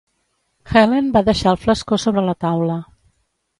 [0.73, 2.83] Helene va deixar el flascó sobre la taula.